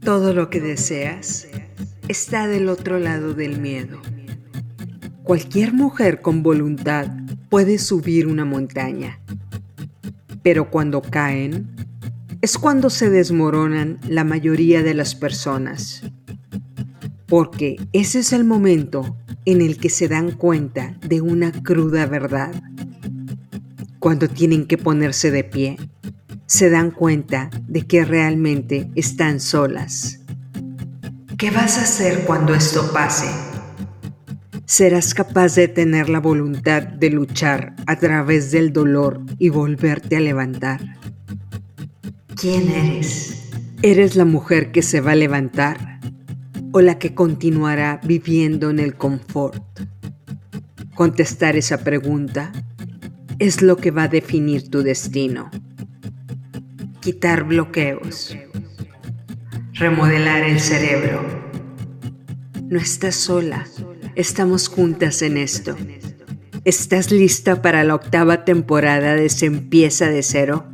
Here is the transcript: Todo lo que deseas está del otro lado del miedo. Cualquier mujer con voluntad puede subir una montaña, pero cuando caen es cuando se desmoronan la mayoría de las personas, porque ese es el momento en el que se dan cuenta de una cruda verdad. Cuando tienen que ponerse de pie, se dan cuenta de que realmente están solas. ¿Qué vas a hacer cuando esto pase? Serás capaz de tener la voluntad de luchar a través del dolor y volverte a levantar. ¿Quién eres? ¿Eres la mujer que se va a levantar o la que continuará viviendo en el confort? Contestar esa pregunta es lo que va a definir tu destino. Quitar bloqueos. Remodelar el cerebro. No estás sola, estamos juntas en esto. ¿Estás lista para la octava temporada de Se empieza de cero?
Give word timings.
Todo 0.00 0.34
lo 0.34 0.50
que 0.50 0.60
deseas 0.60 1.48
está 2.08 2.46
del 2.48 2.68
otro 2.68 2.98
lado 2.98 3.34
del 3.34 3.60
miedo. 3.60 4.00
Cualquier 5.22 5.72
mujer 5.72 6.20
con 6.20 6.42
voluntad 6.42 7.08
puede 7.48 7.78
subir 7.78 8.26
una 8.26 8.44
montaña, 8.44 9.20
pero 10.42 10.70
cuando 10.70 11.00
caen 11.00 11.74
es 12.42 12.58
cuando 12.58 12.90
se 12.90 13.08
desmoronan 13.08 13.98
la 14.06 14.24
mayoría 14.24 14.82
de 14.82 14.92
las 14.92 15.14
personas, 15.14 16.02
porque 17.26 17.76
ese 17.94 18.18
es 18.18 18.34
el 18.34 18.44
momento 18.44 19.16
en 19.46 19.62
el 19.62 19.78
que 19.78 19.88
se 19.88 20.08
dan 20.08 20.32
cuenta 20.32 20.98
de 21.06 21.22
una 21.22 21.52
cruda 21.52 22.04
verdad. 22.06 22.54
Cuando 23.98 24.28
tienen 24.28 24.66
que 24.66 24.76
ponerse 24.76 25.30
de 25.30 25.44
pie, 25.44 25.76
se 26.46 26.70
dan 26.70 26.90
cuenta 26.90 27.50
de 27.66 27.86
que 27.86 28.04
realmente 28.04 28.90
están 28.94 29.40
solas. 29.40 30.20
¿Qué 31.38 31.50
vas 31.50 31.78
a 31.78 31.82
hacer 31.82 32.24
cuando 32.26 32.54
esto 32.54 32.92
pase? 32.92 33.26
Serás 34.66 35.14
capaz 35.14 35.54
de 35.56 35.68
tener 35.68 36.08
la 36.08 36.20
voluntad 36.20 36.82
de 36.82 37.10
luchar 37.10 37.74
a 37.86 37.96
través 37.96 38.50
del 38.50 38.72
dolor 38.72 39.20
y 39.38 39.50
volverte 39.50 40.16
a 40.16 40.20
levantar. 40.20 40.80
¿Quién 42.34 42.70
eres? 42.70 43.50
¿Eres 43.82 44.16
la 44.16 44.24
mujer 44.24 44.72
que 44.72 44.82
se 44.82 45.00
va 45.00 45.12
a 45.12 45.16
levantar 45.16 46.00
o 46.72 46.80
la 46.80 46.98
que 46.98 47.14
continuará 47.14 48.00
viviendo 48.02 48.70
en 48.70 48.78
el 48.78 48.94
confort? 48.94 49.62
Contestar 50.94 51.56
esa 51.56 51.84
pregunta 51.84 52.52
es 53.38 53.60
lo 53.60 53.76
que 53.76 53.90
va 53.90 54.04
a 54.04 54.08
definir 54.08 54.70
tu 54.70 54.82
destino. 54.82 55.50
Quitar 57.04 57.44
bloqueos. 57.44 58.34
Remodelar 59.74 60.42
el 60.44 60.58
cerebro. 60.58 61.20
No 62.70 62.78
estás 62.78 63.14
sola, 63.16 63.66
estamos 64.14 64.68
juntas 64.68 65.20
en 65.20 65.36
esto. 65.36 65.76
¿Estás 66.64 67.12
lista 67.12 67.60
para 67.60 67.84
la 67.84 67.94
octava 67.94 68.46
temporada 68.46 69.16
de 69.16 69.28
Se 69.28 69.44
empieza 69.44 70.08
de 70.08 70.22
cero? 70.22 70.64